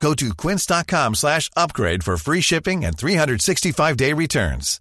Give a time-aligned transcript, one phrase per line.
[0.00, 4.78] Go to quince.com slash upgrade for free shipping and 365-day returns.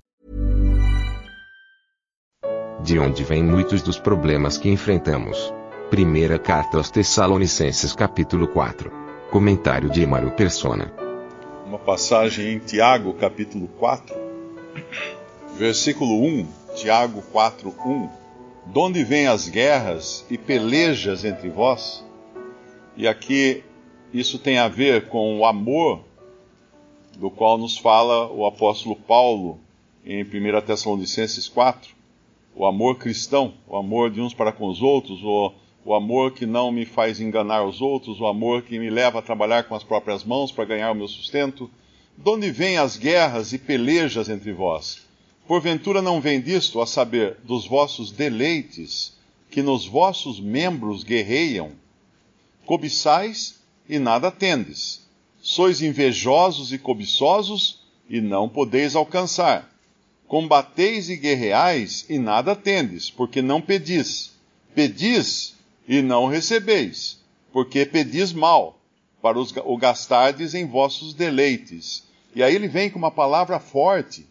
[2.83, 5.53] De onde vêm muitos dos problemas que enfrentamos.
[5.89, 8.91] Primeira carta aos Tessalonicenses capítulo 4.
[9.31, 10.93] Comentário de Emaro Persona.
[11.65, 14.15] Uma passagem em Tiago capítulo 4,
[15.57, 18.09] versículo 1, Tiago 4, 1.
[18.67, 22.03] Donde vêm as guerras e pelejas entre vós?
[22.97, 23.63] E aqui
[24.13, 26.03] isso tem a ver com o amor
[27.17, 29.59] do qual nos fala o apóstolo Paulo
[30.05, 31.95] em 1 Tessalonicenses 4,
[32.55, 35.51] o amor cristão, o amor de uns para com os outros, o,
[35.83, 39.21] o amor que não me faz enganar os outros, o amor que me leva a
[39.21, 41.69] trabalhar com as próprias mãos para ganhar o meu sustento.
[42.17, 45.05] De onde vêm as guerras e pelejas entre vós?
[45.47, 49.15] Porventura não vem disto, a saber, dos vossos deleites,
[49.51, 51.71] que nos vossos membros guerreiam?
[52.65, 53.54] Cobiçais
[53.87, 55.05] e nada tendes.
[55.41, 59.71] Sois invejosos e cobiçosos e não podeis alcançar.
[60.27, 64.31] Combateis e guerreais e nada tendes, porque não pedis.
[64.73, 65.55] Pedis
[65.87, 67.19] e não recebeis,
[67.53, 68.79] porque pedis mal,
[69.21, 72.03] para os, o gastardes em vossos deleites.
[72.35, 74.25] E aí ele vem com uma palavra forte.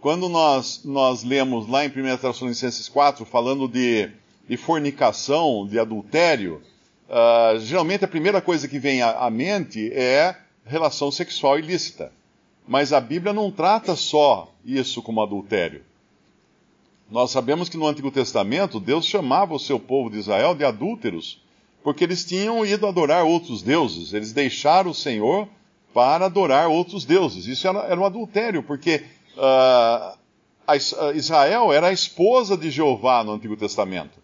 [0.00, 4.10] Quando nós, nós lemos lá em 1 Tessalonicenses 4, falando de,
[4.48, 6.60] de fornicação, de adultério,
[7.12, 12.10] uh, geralmente a primeira coisa que vem à, à mente é relação sexual ilícita.
[12.66, 15.82] Mas a Bíblia não trata só isso como adultério.
[17.10, 21.42] Nós sabemos que no Antigo Testamento Deus chamava o seu povo de Israel de adúlteros,
[21.82, 25.46] porque eles tinham ido adorar outros deuses, eles deixaram o Senhor
[25.92, 27.46] para adorar outros deuses.
[27.46, 29.04] Isso era, era um adultério, porque
[29.36, 30.16] uh,
[31.14, 34.21] Israel era a esposa de Jeová no Antigo Testamento.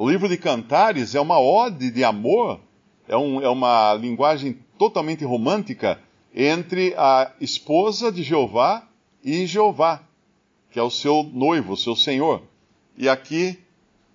[0.00, 2.60] O livro de Cantares é uma ode de amor,
[3.08, 6.00] é, um, é uma linguagem totalmente romântica
[6.32, 8.86] entre a esposa de Jeová
[9.24, 10.00] e Jeová,
[10.70, 12.42] que é o seu noivo, o seu senhor.
[12.96, 13.58] E aqui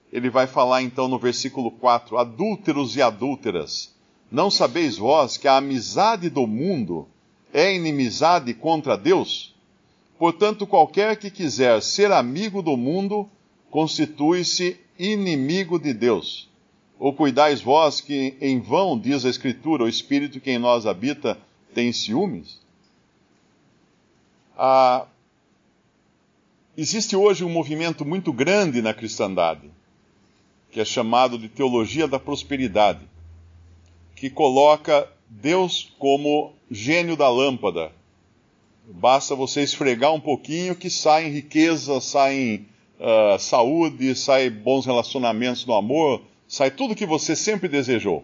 [0.10, 3.94] ele vai falar então no versículo 4: Adúlteros e adúlteras,
[4.32, 7.10] não sabeis vós que a amizade do mundo
[7.54, 9.54] é inimizade contra Deus?
[10.18, 13.30] Portanto, qualquer que quiser ser amigo do mundo,
[13.70, 16.50] constitui-se inimigo de Deus.
[17.00, 21.38] Ou cuidais vós que em vão, diz a Escritura, o Espírito que em nós habita
[21.74, 22.62] tem ciúmes?
[24.58, 25.06] Ah,
[26.78, 29.70] existe hoje um movimento muito grande na cristandade,
[30.72, 33.02] que é chamado de teologia da prosperidade,
[34.16, 37.92] que coloca Deus como gênio da lâmpada.
[38.86, 42.68] Basta você esfregar um pouquinho que saem riqueza, saem
[43.04, 48.24] uh, saúde, saem bons relacionamentos no amor, sai tudo que você sempre desejou.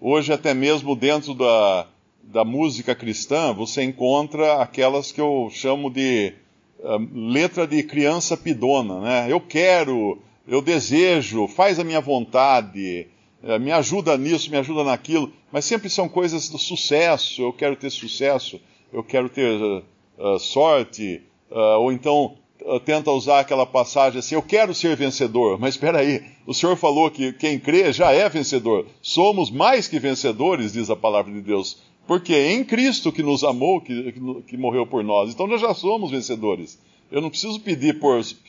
[0.00, 1.86] Hoje, até mesmo dentro da,
[2.22, 6.32] da música cristã, você encontra aquelas que eu chamo de
[6.78, 9.26] uh, letra de criança pidona, né?
[9.30, 10.18] Eu quero,
[10.48, 13.06] eu desejo, faz a minha vontade,
[13.42, 17.42] uh, me ajuda nisso, me ajuda naquilo, mas sempre são coisas do sucesso.
[17.42, 18.58] Eu quero ter sucesso,
[18.92, 22.36] eu quero ter uh, sorte, ou então
[22.84, 27.10] tenta usar aquela passagem assim: eu quero ser vencedor, mas espera aí, o Senhor falou
[27.10, 28.86] que quem crê já é vencedor.
[29.02, 31.78] Somos mais que vencedores, diz a palavra de Deus.
[32.06, 34.12] Porque é em Cristo que nos amou, que,
[34.46, 35.32] que morreu por nós.
[35.32, 36.78] Então nós já somos vencedores.
[37.10, 37.98] Eu não preciso pedir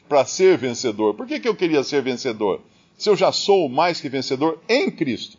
[0.10, 1.14] para ser vencedor.
[1.14, 2.62] Por que, que eu queria ser vencedor?
[2.98, 5.38] Se eu já sou mais que vencedor em Cristo.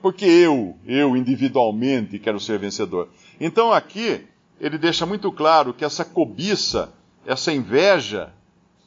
[0.00, 3.08] Porque eu, eu individualmente quero ser vencedor.
[3.40, 4.20] Então aqui
[4.60, 6.92] ele deixa muito claro que essa cobiça,
[7.28, 8.32] essa inveja,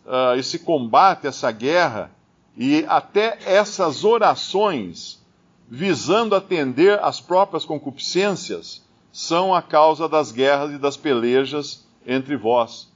[0.03, 2.09] uh, esse combate, essa guerra
[2.57, 5.21] e até essas orações
[5.69, 12.91] visando atender às próprias concupiscências, são a causa das guerras e das pelejas entre vós.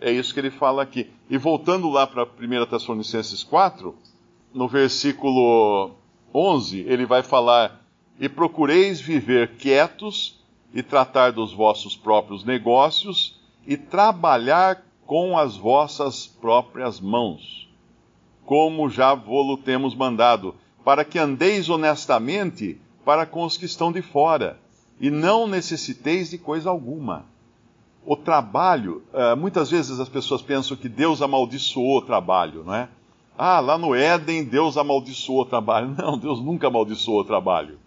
[0.00, 1.10] É isso que ele fala aqui.
[1.28, 3.94] E voltando lá para 1 Tessalonicenses 4,
[4.54, 5.90] no versículo
[6.32, 7.84] 11, ele vai falar:
[8.18, 10.40] E procureis viver quietos
[10.72, 13.37] e tratar dos vossos próprios negócios
[13.68, 17.68] e trabalhar com as vossas próprias mãos,
[18.46, 24.00] como já vô-lo temos mandado para que andeis honestamente para com os que estão de
[24.00, 24.58] fora,
[24.98, 27.26] e não necessiteis de coisa alguma.
[28.06, 32.88] o trabalho, uh, muitas vezes as pessoas pensam que Deus amaldiçoou o trabalho, não é?
[33.36, 35.94] Ah, lá no Éden Deus amaldiçoou o trabalho.
[35.96, 37.78] Não, Deus nunca amaldiçoou o trabalho.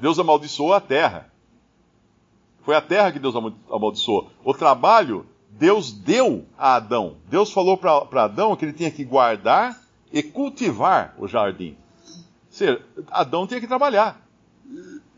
[0.00, 1.30] Deus amaldiçoou a terra.
[2.66, 3.36] Foi a terra que Deus
[3.70, 4.28] amaldiçoou.
[4.44, 7.18] O trabalho, Deus deu a Adão.
[7.30, 9.80] Deus falou para Adão que ele tinha que guardar
[10.12, 11.76] e cultivar o jardim.
[12.04, 14.20] Ou seja, Adão tinha que trabalhar.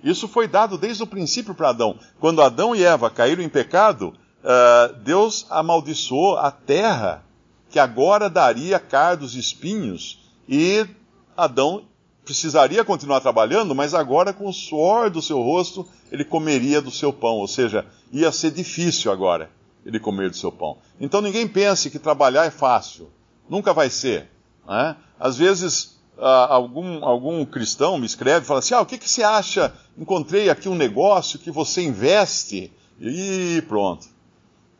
[0.05, 1.99] Isso foi dado desde o princípio para Adão.
[2.21, 7.25] Quando Adão e Eva caíram em pecado, uh, Deus amaldiçoou a terra,
[7.71, 10.87] que agora daria cardos e espinhos, e
[11.35, 11.87] Adão
[12.29, 17.11] precisaria continuar trabalhando, mas agora com o suor do seu rosto ele comeria do seu
[17.11, 19.51] pão, ou seja, ia ser difícil agora
[19.83, 20.77] ele comer do seu pão.
[21.01, 23.09] Então ninguém pense que trabalhar é fácil,
[23.49, 24.29] nunca vai ser.
[24.69, 24.95] Né?
[25.19, 29.23] Às vezes algum, algum cristão me escreve e fala assim: ah, o que, que você
[29.23, 29.73] acha?
[29.97, 32.71] Encontrei aqui um negócio que você investe
[33.01, 34.07] e pronto.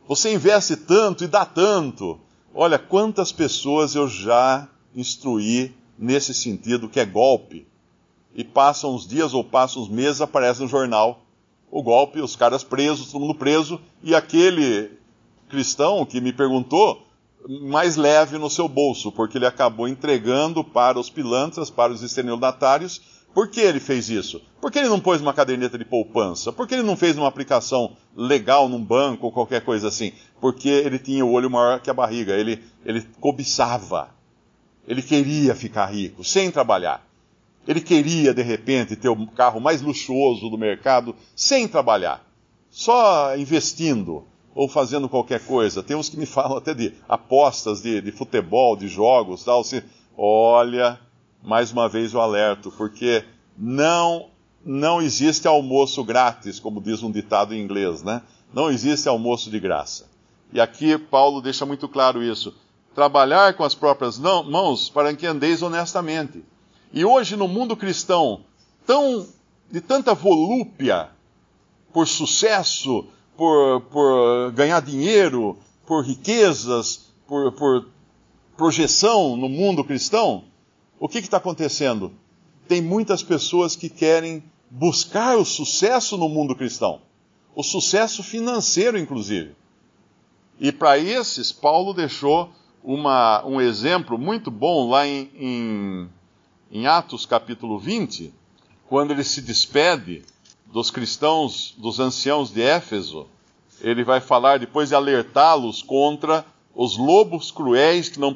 [0.07, 2.19] Você investe tanto e dá tanto.
[2.53, 7.67] Olha quantas pessoas eu já instruí nesse sentido que é golpe.
[8.33, 11.25] E passam uns dias ou passam uns meses, aparece no jornal
[11.71, 14.91] o golpe, os caras presos, todo mundo preso, e aquele
[15.49, 17.05] cristão que me perguntou,
[17.47, 23.01] mais leve no seu bolso, porque ele acabou entregando para os pilantras, para os estelionatários.
[23.33, 24.41] Por que ele fez isso?
[24.59, 26.51] Por que ele não pôs uma caderneta de poupança?
[26.51, 30.11] Por que ele não fez uma aplicação legal num banco ou qualquer coisa assim?
[30.41, 34.09] Porque ele tinha o olho maior que a barriga, ele, ele cobiçava
[34.87, 37.07] ele queria ficar rico, sem trabalhar.
[37.67, 42.25] Ele queria, de repente, ter o carro mais luxuoso do mercado, sem trabalhar.
[42.69, 45.83] Só investindo ou fazendo qualquer coisa.
[45.83, 49.61] Tem uns que me falam até de apostas de, de futebol, de jogos, tal.
[49.61, 49.81] Assim,
[50.17, 50.99] olha,
[51.43, 53.23] mais uma vez o alerto, porque
[53.57, 54.27] não
[54.65, 58.21] não existe almoço grátis, como diz um ditado em inglês, né?
[58.53, 60.09] Não existe almoço de graça.
[60.51, 62.53] E aqui Paulo deixa muito claro isso
[62.93, 66.43] trabalhar com as próprias mãos para que andeis honestamente.
[66.91, 68.41] E hoje, no mundo cristão,
[68.85, 69.27] tão,
[69.71, 71.09] de tanta volúpia,
[71.93, 73.05] por sucesso,
[73.37, 77.87] por, por ganhar dinheiro, por riquezas, por, por
[78.57, 80.43] projeção no mundo cristão,
[80.99, 82.11] o que está acontecendo?
[82.67, 87.01] Tem muitas pessoas que querem buscar o sucesso no mundo cristão,
[87.55, 89.55] o sucesso financeiro, inclusive.
[90.59, 92.49] E para esses, Paulo deixou
[92.83, 96.09] uma, um exemplo muito bom lá em, em,
[96.71, 98.33] em Atos capítulo 20,
[98.87, 100.23] quando ele se despede
[100.65, 103.27] dos cristãos, dos anciãos de Éfeso.
[103.81, 106.45] Ele vai falar, depois de alertá-los contra
[106.75, 108.35] os lobos cruéis que não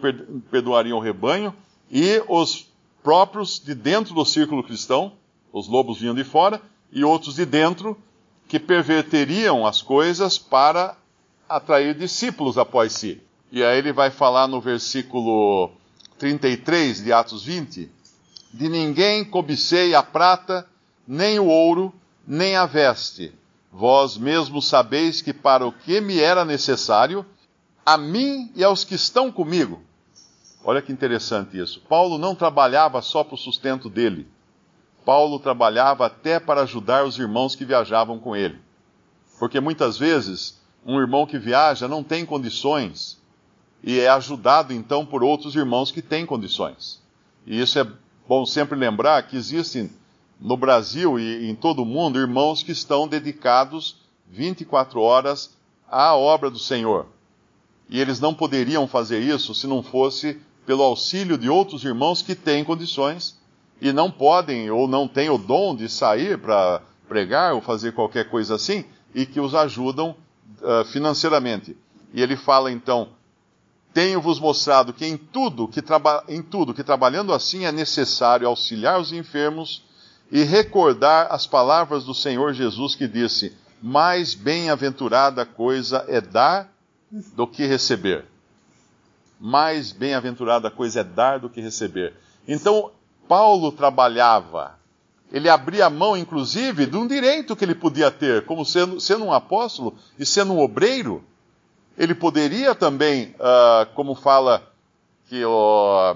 [0.50, 1.54] perdoariam o rebanho
[1.92, 2.68] e os
[3.04, 5.14] próprios de dentro do círculo cristão,
[5.52, 6.62] os lobos vinham de fora,
[6.92, 7.98] e outros de dentro
[8.48, 10.96] que perverteriam as coisas para
[11.50, 13.22] atrair discípulos após si.
[13.56, 15.70] E aí ele vai falar no versículo
[16.18, 17.88] 33 de Atos 20:
[18.52, 20.68] De ninguém cobicei a prata,
[21.08, 21.94] nem o ouro,
[22.26, 23.32] nem a veste.
[23.72, 27.24] Vós mesmos sabeis que para o que me era necessário,
[27.86, 29.84] a mim e aos que estão comigo.
[30.66, 31.80] Olha que interessante isso.
[31.82, 34.28] Paulo não trabalhava só para o sustento dele.
[35.06, 38.60] Paulo trabalhava até para ajudar os irmãos que viajavam com ele.
[39.38, 43.22] Porque muitas vezes um irmão que viaja não tem condições
[43.84, 47.02] e é ajudado então por outros irmãos que têm condições.
[47.46, 47.88] E isso é
[48.28, 49.92] bom sempre lembrar que existem
[50.40, 53.98] no Brasil e em todo o mundo irmãos que estão dedicados
[54.30, 55.58] 24 horas
[55.90, 57.08] à obra do Senhor.
[57.90, 62.34] E eles não poderiam fazer isso se não fosse pelo auxílio de outros irmãos que
[62.34, 63.38] têm condições
[63.82, 68.30] e não podem ou não têm o dom de sair para pregar ou fazer qualquer
[68.30, 70.16] coisa assim e que os ajudam
[70.62, 71.76] uh, financeiramente.
[72.14, 73.10] E ele fala então
[73.94, 75.82] tenho-vos mostrado que em tudo que,
[76.28, 79.84] em tudo que trabalhando assim é necessário auxiliar os enfermos
[80.32, 86.74] e recordar as palavras do Senhor Jesus que disse: Mais bem-aventurada coisa é dar
[87.36, 88.26] do que receber.
[89.40, 92.14] Mais bem-aventurada coisa é dar do que receber.
[92.48, 92.92] Então,
[93.28, 94.80] Paulo trabalhava,
[95.32, 99.34] ele abria mão, inclusive, de um direito que ele podia ter, como sendo, sendo um
[99.34, 101.24] apóstolo e sendo um obreiro
[101.98, 104.64] ele poderia também, uh, como fala
[105.30, 106.16] que o,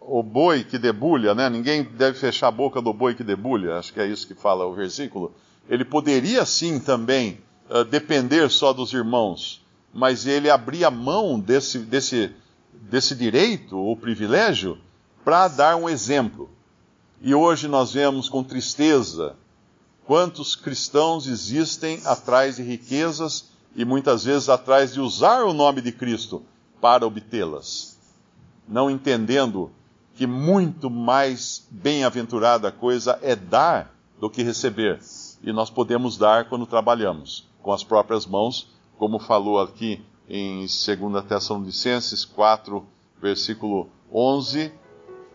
[0.00, 1.48] o boi que debulha, né?
[1.50, 4.66] Ninguém deve fechar a boca do boi que debulha, acho que é isso que fala
[4.66, 5.32] o versículo.
[5.68, 12.32] Ele poderia sim também uh, depender só dos irmãos, mas ele abria mão desse, desse,
[12.72, 14.78] desse direito ou privilégio
[15.24, 16.50] para dar um exemplo.
[17.20, 19.36] E hoje nós vemos com tristeza
[20.06, 25.92] quantos cristãos existem atrás de riquezas e muitas vezes atrás de usar o nome de
[25.92, 26.42] Cristo
[26.80, 27.98] para obtê-las,
[28.68, 29.70] não entendendo
[30.14, 35.00] que muito mais bem-aventurada coisa é dar do que receber.
[35.42, 41.24] E nós podemos dar quando trabalhamos, com as próprias mãos, como falou aqui em 2
[41.26, 42.84] Tessalonicenses 4,
[43.20, 44.72] versículo 11.